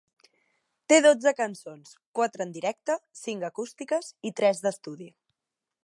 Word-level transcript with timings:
Té 0.93 0.97
dotze 1.05 1.33
cançons: 1.41 1.91
quatre 2.21 2.47
en 2.47 2.55
directe, 2.57 2.97
cinc 3.21 3.47
acústiques 3.51 4.11
i 4.31 4.33
tres 4.41 4.65
d'estudi. 4.67 5.13